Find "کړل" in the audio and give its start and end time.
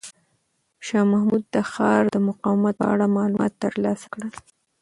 4.13-4.31